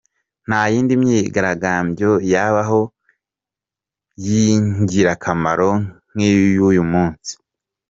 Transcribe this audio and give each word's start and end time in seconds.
Nta 0.47 0.61
yindi 0.71 0.93
myigaragambyo 1.01 2.11
yabaho 2.33 2.81
y’ingirakamaro 4.25 5.71
nk’iy’uyu 6.13 6.83
munsi. 6.91 7.31